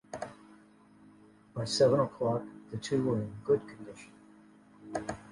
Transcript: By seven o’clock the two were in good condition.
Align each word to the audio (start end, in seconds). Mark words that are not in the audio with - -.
By 1.53 1.65
seven 1.65 1.99
o’clock 1.99 2.41
the 2.71 2.77
two 2.77 3.03
were 3.05 3.21
in 3.21 3.35
good 3.45 3.61
condition. 3.67 4.09